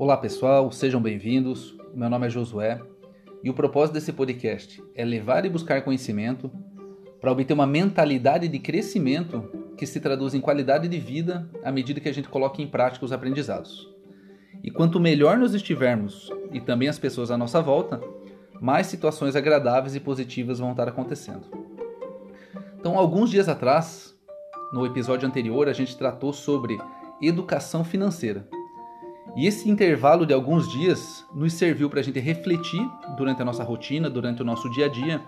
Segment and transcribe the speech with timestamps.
[0.00, 1.76] Olá pessoal, sejam bem-vindos.
[1.92, 2.80] Meu nome é Josué
[3.44, 6.50] e o propósito desse podcast é levar e buscar conhecimento
[7.20, 12.00] para obter uma mentalidade de crescimento que se traduz em qualidade de vida à medida
[12.00, 13.94] que a gente coloca em prática os aprendizados.
[14.64, 18.00] E quanto melhor nós estivermos e também as pessoas à nossa volta,
[18.58, 21.46] mais situações agradáveis e positivas vão estar acontecendo.
[22.78, 24.18] Então, alguns dias atrás,
[24.72, 26.78] no episódio anterior, a gente tratou sobre
[27.20, 28.48] educação financeira.
[29.36, 32.80] E esse intervalo de alguns dias nos serviu para a gente refletir
[33.16, 35.22] durante a nossa rotina, durante o nosso dia a dia,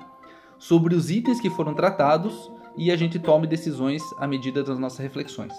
[0.58, 4.98] sobre os itens que foram tratados e a gente tome decisões à medida das nossas
[4.98, 5.52] reflexões.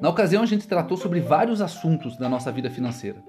[0.00, 3.22] Na ocasião, a gente tratou sobre vários assuntos da nossa vida financeira,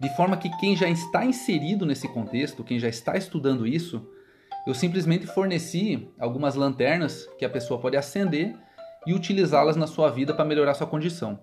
[0.00, 4.06] de forma que quem já está inserido nesse contexto, quem já está estudando isso,
[4.66, 8.54] eu simplesmente forneci algumas lanternas que a pessoa pode acender
[9.06, 11.38] e utilizá-las na sua vida para melhorar sua condição.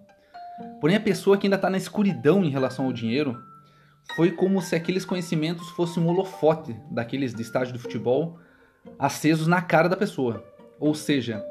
[0.79, 3.41] Porém, a pessoa que ainda está na escuridão em relação ao dinheiro
[4.15, 8.39] foi como se aqueles conhecimentos fossem um holofote daqueles de estádio de futebol
[8.97, 10.43] acesos na cara da pessoa.
[10.79, 11.43] Ou seja,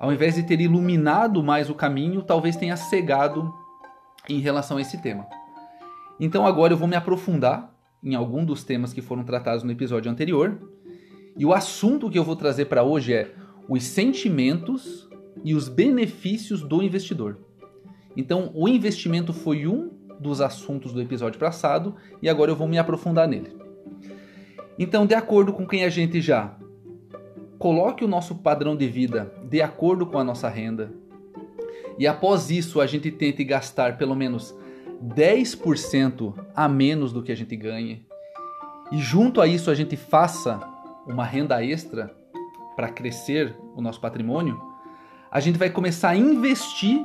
[0.00, 3.52] ao invés de ter iluminado mais o caminho, talvez tenha cegado
[4.28, 5.26] em relação a esse tema.
[6.20, 10.10] Então agora eu vou me aprofundar em algum dos temas que foram tratados no episódio
[10.10, 10.58] anterior.
[11.36, 13.34] E o assunto que eu vou trazer para hoje é
[13.68, 15.08] os sentimentos
[15.44, 17.38] e os benefícios do investidor.
[18.16, 22.78] Então, o investimento foi um dos assuntos do episódio passado e agora eu vou me
[22.78, 23.56] aprofundar nele.
[24.78, 26.56] Então, de acordo com quem a gente já
[27.58, 30.92] coloque o nosso padrão de vida de acordo com a nossa renda.
[31.98, 34.54] E após isso, a gente tente gastar pelo menos
[35.02, 38.00] 10% a menos do que a gente ganha.
[38.92, 40.60] E junto a isso, a gente faça
[41.06, 42.14] uma renda extra
[42.76, 44.60] para crescer o nosso patrimônio.
[45.30, 47.04] A gente vai começar a investir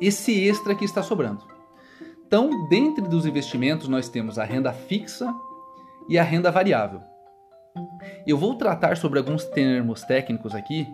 [0.00, 1.42] esse extra que está sobrando.
[2.26, 5.32] Então, dentre dos investimentos, nós temos a renda fixa
[6.08, 7.00] e a renda variável.
[8.26, 10.86] Eu vou tratar sobre alguns termos técnicos aqui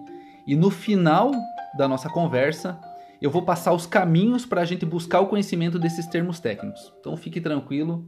[0.47, 1.31] e no final
[1.77, 2.81] da nossa conversa
[3.21, 6.93] eu vou passar os caminhos para a gente buscar o conhecimento desses termos técnicos.
[7.01, 8.07] Então fique tranquilo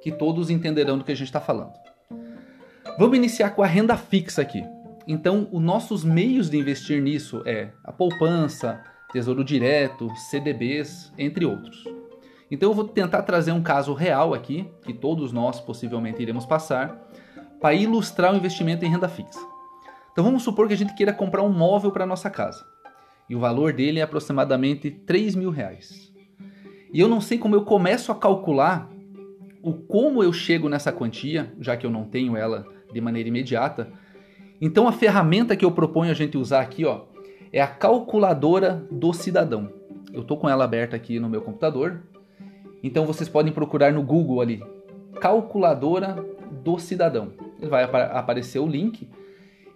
[0.00, 1.74] que todos entenderão do que a gente está falando.
[2.98, 4.64] Vamos iniciar com a renda fixa aqui.
[5.06, 8.82] Então, os nossos meios de investir nisso é a poupança,
[9.12, 11.84] Tesouro Direto, CDBs, entre outros.
[12.50, 17.08] Então eu vou tentar trazer um caso real aqui, que todos nós possivelmente iremos passar,
[17.60, 19.40] para ilustrar o investimento em renda fixa.
[20.12, 22.64] Então vamos supor que a gente queira comprar um móvel para nossa casa.
[23.28, 26.12] E o valor dele é aproximadamente 3 mil reais.
[26.92, 28.88] E eu não sei como eu começo a calcular
[29.62, 33.90] o como eu chego nessa quantia, já que eu não tenho ela de maneira imediata.
[34.60, 37.02] Então a ferramenta que eu proponho a gente usar aqui, ó,
[37.52, 39.70] é a calculadora do cidadão.
[40.12, 42.02] Eu estou com ela aberta aqui no meu computador.
[42.82, 44.62] Então vocês podem procurar no Google ali,
[45.20, 47.32] calculadora do cidadão.
[47.60, 49.08] Vai aparecer o link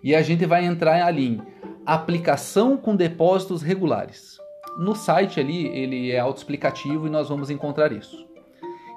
[0.02, 1.42] e a gente vai entrar ali em
[1.84, 4.38] aplicação com depósitos regulares.
[4.78, 8.26] No site ali ele é autoexplicativo e nós vamos encontrar isso.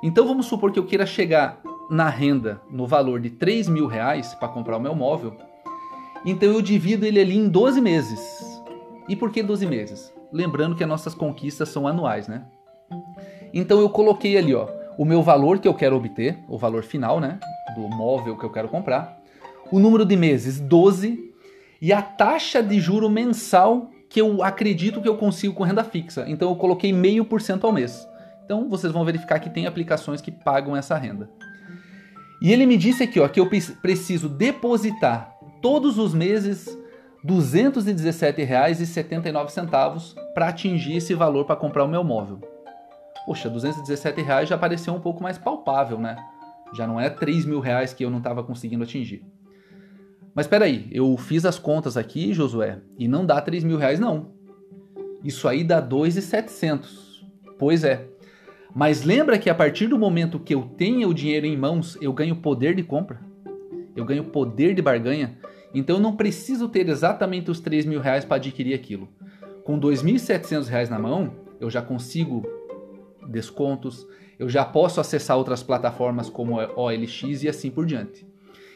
[0.04, 4.34] Então vamos supor que eu queira chegar na renda no valor de 3 mil reais
[4.36, 5.36] para comprar o meu móvel.
[6.26, 8.35] Então eu divido ele ali em 12 meses.
[9.08, 10.14] E por que 12 meses?
[10.32, 12.46] Lembrando que as nossas conquistas são anuais, né?
[13.54, 14.68] Então eu coloquei ali, ó,
[14.98, 17.40] o meu valor que eu quero obter, o valor final, né,
[17.76, 19.22] do móvel que eu quero comprar,
[19.72, 21.20] o número de meses 12
[21.82, 26.26] e a taxa de juro mensal que eu acredito que eu consigo com renda fixa.
[26.28, 28.08] Então eu coloquei meio por cento ao mês.
[28.44, 31.30] Então vocês vão verificar que tem aplicações que pagam essa renda.
[32.42, 33.50] E ele me disse aqui, ó, que eu
[33.82, 36.78] preciso depositar todos os meses
[37.28, 42.38] R$ 217,79 para atingir esse valor para comprar o meu móvel.
[43.26, 46.16] Poxa, 217 reais já pareceu um pouco mais palpável, né?
[46.74, 49.26] Já não é 3 mil reais que eu não estava conseguindo atingir.
[50.36, 54.00] Mas espera aí, eu fiz as contas aqui, Josué, e não dá 3 mil reais
[54.00, 54.28] não.
[55.24, 57.26] Isso aí dá 2,700.
[57.58, 58.06] Pois é.
[58.76, 62.14] Mas lembra que a partir do momento que eu tenho o dinheiro em mãos, eu
[62.14, 63.20] ganho poder de compra.
[63.96, 65.38] Eu ganho poder de barganha.
[65.76, 69.10] Então eu não preciso ter exatamente os 3 mil reais para adquirir aquilo.
[69.66, 72.44] Com 2.700 reais na mão, eu já consigo
[73.28, 74.08] descontos,
[74.40, 78.26] eu já posso acessar outras plataformas como OLX e assim por diante.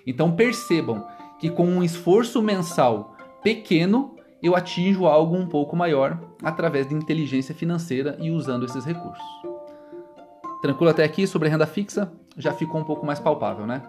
[0.06, 1.08] Então percebam
[1.40, 7.56] que com um esforço mensal pequeno, eu atinjo algo um pouco maior através de inteligência
[7.56, 9.24] financeira e usando esses recursos.
[10.62, 12.12] Tranquilo até aqui sobre renda fixa?
[12.38, 13.84] Já ficou um pouco mais palpável, né?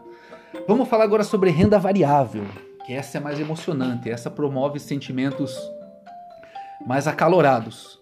[0.68, 2.44] Vamos falar agora sobre renda variável
[2.90, 5.56] que essa é mais emocionante, essa promove sentimentos
[6.84, 8.00] mais acalorados.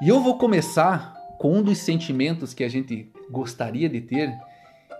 [0.00, 4.32] E eu vou começar com um dos sentimentos que a gente gostaria de ter,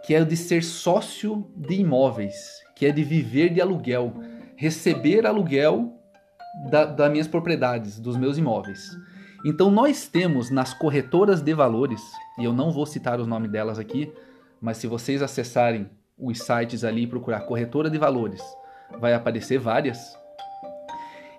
[0.05, 2.35] que é o de ser sócio de imóveis,
[2.76, 4.12] que é de viver de aluguel,
[4.56, 5.99] receber aluguel
[6.71, 8.94] da, das minhas propriedades, dos meus imóveis.
[9.43, 12.03] Então nós temos nas corretoras de valores,
[12.38, 14.12] e eu não vou citar os nomes delas aqui,
[14.61, 15.88] mas se vocês acessarem
[16.19, 18.43] os sites ali e procurar corretora de valores,
[19.00, 20.17] vai aparecer várias.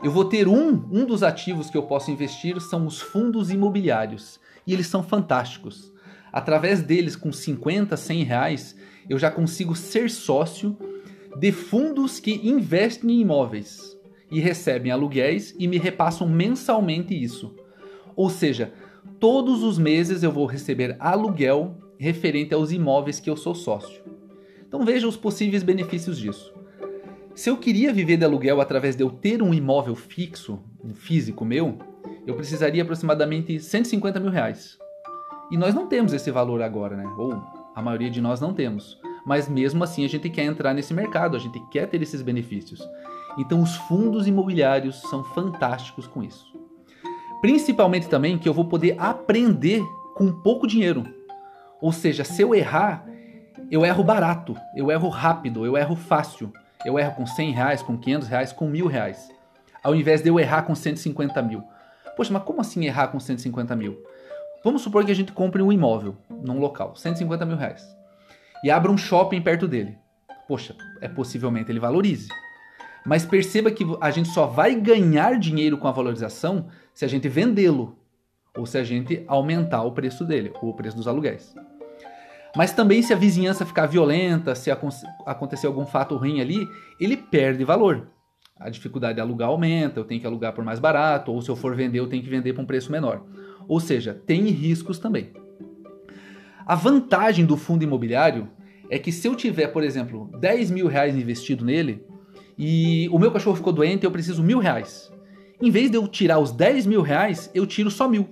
[0.04, 4.40] Eu vou ter um, um dos ativos que eu posso investir são os fundos imobiliários,
[4.68, 5.92] e eles são fantásticos.
[6.32, 8.76] Através deles, com 50, 100 reais,
[9.10, 10.78] eu já consigo ser sócio
[11.38, 13.98] de fundos que investem em imóveis
[14.32, 17.56] e recebem aluguéis e me repassam mensalmente isso.
[18.16, 18.74] Ou seja,
[19.20, 24.02] todos os meses eu vou receber aluguel referente aos imóveis que eu sou sócio.
[24.68, 26.55] Então veja os possíveis benefícios disso.
[27.36, 31.44] Se eu queria viver de aluguel através de eu ter um imóvel fixo, um físico
[31.44, 31.78] meu,
[32.26, 34.78] eu precisaria aproximadamente 150 mil reais.
[35.52, 37.06] E nós não temos esse valor agora, né?
[37.18, 37.34] Ou
[37.76, 38.98] a maioria de nós não temos.
[39.26, 42.80] Mas mesmo assim a gente quer entrar nesse mercado, a gente quer ter esses benefícios.
[43.38, 46.58] Então os fundos imobiliários são fantásticos com isso.
[47.42, 49.84] Principalmente também que eu vou poder aprender
[50.16, 51.04] com pouco dinheiro.
[51.82, 53.06] Ou seja, se eu errar,
[53.70, 56.54] eu erro barato, eu erro rápido, eu erro fácil.
[56.86, 59.28] Eu erro com 100 reais, com 500 reais, com mil reais.
[59.84, 61.64] Ao invés de eu errar com 150 mil.
[62.16, 64.02] Poxa, mas como assim errar com 150 mil?
[64.64, 67.84] Vamos supor que a gente compre um imóvel num local, 150 mil reais.
[68.64, 69.98] E abra um shopping perto dele.
[70.48, 72.30] Poxa, é possivelmente ele valorize.
[73.04, 77.28] Mas perceba que a gente só vai ganhar dinheiro com a valorização se a gente
[77.28, 77.98] vendê-lo
[78.56, 81.54] ou se a gente aumentar o preço dele, ou o preço dos aluguéis.
[82.56, 84.72] Mas também se a vizinhança ficar violenta, se
[85.26, 86.68] acontecer algum fato ruim ali,
[87.00, 88.08] ele perde valor.
[88.58, 91.56] A dificuldade de alugar aumenta, eu tenho que alugar por mais barato, ou se eu
[91.56, 93.26] for vender, eu tenho que vender por um preço menor.
[93.68, 95.34] Ou seja, tem riscos também.
[96.66, 98.50] A vantagem do fundo imobiliário
[98.90, 102.06] é que se eu tiver, por exemplo, 10 mil reais investido nele,
[102.58, 105.12] e o meu cachorro ficou doente eu preciso mil reais.
[105.62, 108.30] Em vez de eu tirar os 10 mil reais, eu tiro só mil.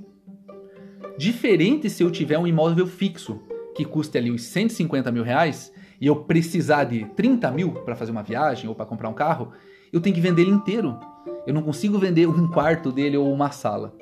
[1.17, 3.41] Diferente se eu tiver um imóvel fixo,
[3.75, 8.11] que custa ali os 150 mil reais, e eu precisar de 30 mil para fazer
[8.11, 9.53] uma viagem ou para comprar um carro,
[9.91, 10.99] eu tenho que vender ele inteiro.
[11.45, 13.95] Eu não consigo vender um quarto dele ou uma sala.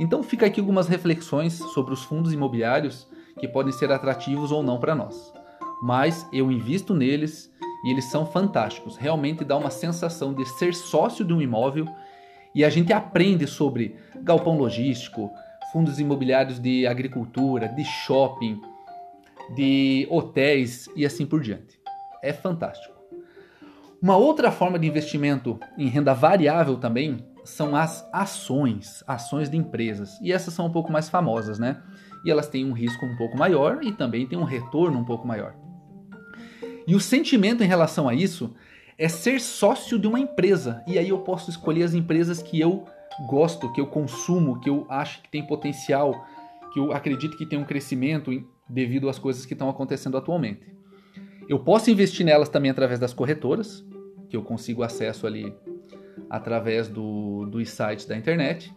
[0.00, 3.06] Então fica aqui algumas reflexões sobre os fundos imobiliários
[3.38, 5.32] que podem ser atrativos ou não para nós.
[5.82, 7.52] Mas eu invisto neles
[7.84, 8.96] e eles são fantásticos.
[8.96, 11.86] Realmente dá uma sensação de ser sócio de um imóvel
[12.54, 15.30] e a gente aprende sobre galpão logístico,
[15.72, 18.60] fundos imobiliários de agricultura, de shopping,
[19.54, 21.78] de hotéis e assim por diante.
[22.22, 22.94] É fantástico.
[24.00, 30.20] Uma outra forma de investimento em renda variável também são as ações, ações de empresas.
[30.20, 31.82] E essas são um pouco mais famosas, né?
[32.24, 35.26] E elas têm um risco um pouco maior e também têm um retorno um pouco
[35.26, 35.54] maior.
[36.86, 38.54] E o sentimento em relação a isso
[38.96, 40.82] é ser sócio de uma empresa.
[40.86, 42.84] E aí eu posso escolher as empresas que eu
[43.26, 46.24] gosto, que eu consumo, que eu acho que tem potencial,
[46.72, 48.32] que eu acredito que tem um crescimento
[48.68, 50.66] devido às coisas que estão acontecendo atualmente.
[51.48, 53.84] Eu posso investir nelas também através das corretoras,
[54.28, 55.54] que eu consigo acesso ali
[56.28, 58.74] através do, dos sites da internet.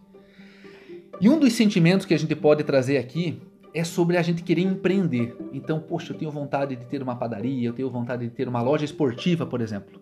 [1.20, 3.42] E um dos sentimentos que a gente pode trazer aqui
[3.74, 5.36] é sobre a gente querer empreender.
[5.52, 8.62] Então, poxa, eu tenho vontade de ter uma padaria, eu tenho vontade de ter uma
[8.62, 10.00] loja esportiva, por exemplo.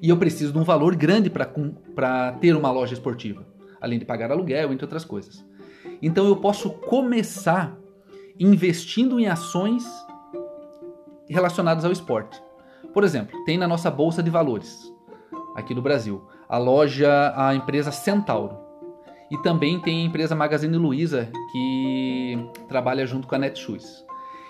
[0.00, 3.46] E eu preciso de um valor grande para ter uma loja esportiva,
[3.80, 5.44] além de pagar aluguel, entre outras coisas.
[6.02, 7.76] Então, eu posso começar
[8.38, 9.84] investindo em ações
[11.28, 12.40] relacionadas ao esporte.
[12.92, 14.92] Por exemplo, tem na nossa bolsa de valores
[15.54, 18.58] aqui no Brasil a loja, a empresa Centauro.
[19.30, 22.38] E também tem a empresa Magazine Luiza, que
[22.68, 24.04] trabalha junto com a Netshoes.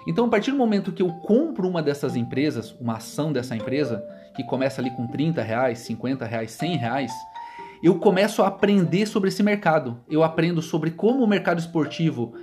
[0.06, 4.04] Então, a partir do momento que eu compro uma dessas empresas, uma ação dessa empresa,
[4.36, 7.12] que começa ali com 30 reais, 50 reais, 100 reais,
[7.82, 9.98] eu começo a aprender sobre esse mercado.
[10.08, 12.34] Eu aprendo sobre como o mercado esportivo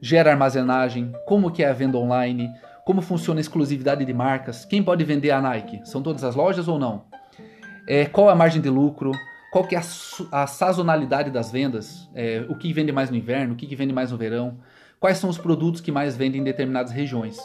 [0.00, 2.50] gera armazenagem, como que é a venda online,
[2.84, 6.68] como funciona a exclusividade de marcas, quem pode vender a Nike, são todas as lojas
[6.68, 7.04] ou não?
[7.86, 9.12] É, qual a margem de lucro,
[9.52, 13.54] qual que é a, a sazonalidade das vendas, é, o que vende mais no inverno,
[13.54, 14.58] o que vende mais no verão,
[14.98, 17.38] quais são os produtos que mais vendem em determinadas regiões.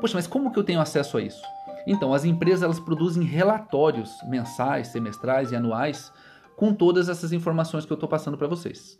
[0.00, 1.42] Poxa, mas como que eu tenho acesso a isso?
[1.86, 6.12] Então, as empresas elas produzem relatórios mensais, semestrais e anuais
[6.56, 8.98] com todas essas informações que eu estou passando para vocês.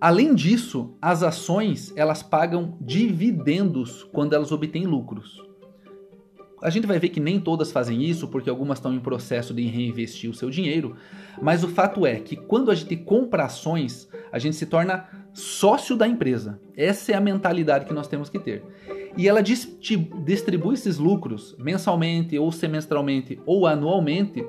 [0.00, 5.42] Além disso, as ações elas pagam dividendos quando elas obtêm lucros.
[6.62, 9.62] A gente vai ver que nem todas fazem isso, porque algumas estão em processo de
[9.62, 10.94] reinvestir o seu dinheiro,
[11.40, 15.96] mas o fato é que quando a gente compra ações, A gente se torna sócio
[15.96, 16.60] da empresa.
[16.76, 18.62] Essa é a mentalidade que nós temos que ter.
[19.16, 24.44] E ela distribui esses lucros mensalmente, ou semestralmente, ou anualmente,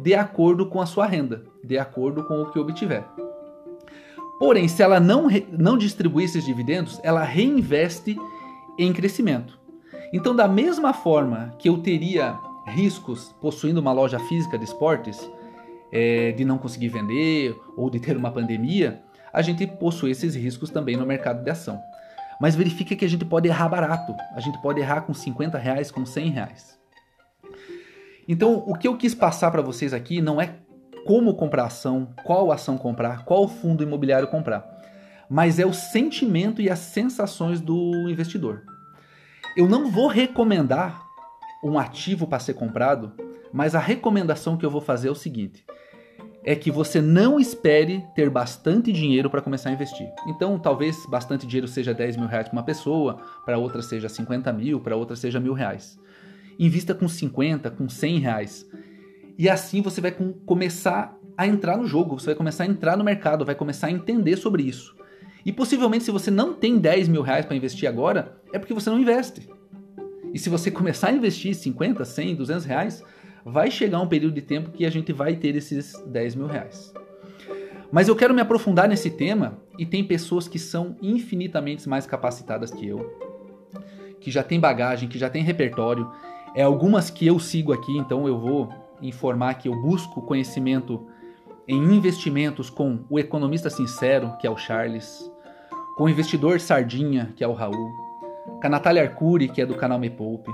[0.00, 3.04] de acordo com a sua renda, de acordo com o que obtiver.
[4.38, 8.16] Porém, se ela não, não distribui esses dividendos, ela reinveste
[8.78, 9.58] em crescimento.
[10.12, 15.30] Então, da mesma forma que eu teria riscos possuindo uma loja física de esportes,
[15.90, 19.02] é, de não conseguir vender ou de ter uma pandemia,
[19.32, 21.80] a gente possui esses riscos também no mercado de ação.
[22.40, 24.14] Mas verifique que a gente pode errar barato.
[24.34, 26.78] A gente pode errar com 50 reais, com 100 reais.
[28.28, 30.56] Então, o que eu quis passar para vocês aqui não é
[31.06, 34.66] como comprar ação, qual ação comprar, qual fundo imobiliário comprar,
[35.30, 38.62] mas é o sentimento e as sensações do investidor.
[39.56, 41.00] Eu não vou recomendar
[41.64, 43.12] um ativo para ser comprado,
[43.52, 45.64] mas a recomendação que eu vou fazer é o seguinte:
[46.44, 50.08] é que você não espere ter bastante dinheiro para começar a investir.
[50.28, 54.52] Então, talvez bastante dinheiro seja 10 mil reais para uma pessoa, para outra seja 50
[54.52, 55.98] mil, para outra seja mil reais.
[56.58, 58.66] Invista com 50, com 100 reais.
[59.38, 62.96] E assim você vai com, começar a entrar no jogo, você vai começar a entrar
[62.96, 64.96] no mercado, vai começar a entender sobre isso.
[65.44, 68.90] E possivelmente, se você não tem 10 mil reais para investir agora, é porque você
[68.90, 69.48] não investe.
[70.32, 73.02] E se você começar a investir 50, 100, 200 reais,
[73.44, 76.92] vai chegar um período de tempo que a gente vai ter esses 10 mil reais.
[77.92, 82.72] Mas eu quero me aprofundar nesse tema e tem pessoas que são infinitamente mais capacitadas
[82.72, 82.98] que eu,
[84.20, 86.10] que já tem bagagem, que já tem repertório.
[86.54, 88.68] É algumas que eu sigo aqui, então eu vou
[89.02, 91.06] informar que eu busco conhecimento
[91.68, 95.30] em investimentos com o economista sincero, que é o Charles,
[95.96, 97.90] com o investidor sardinha, que é o Raul,
[98.60, 100.50] com a Natália Arcuri, que é do canal Me Poupe,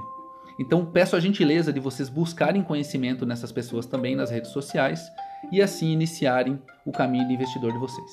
[0.59, 5.11] então peço a gentileza de vocês buscarem conhecimento nessas pessoas também nas redes sociais
[5.51, 8.11] e assim iniciarem o caminho de investidor de vocês.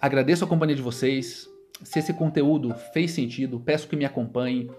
[0.00, 1.46] Agradeço a companhia de vocês.
[1.82, 4.70] Se esse conteúdo fez sentido, peço que me acompanhe,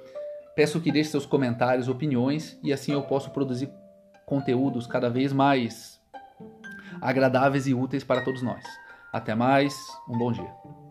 [0.55, 3.69] peço que deixe seus comentários, opiniões e assim eu posso produzir
[4.25, 6.01] conteúdos cada vez mais
[7.01, 8.63] agradáveis e úteis para todos nós.
[9.11, 9.75] Até mais,
[10.09, 10.82] um bom dia.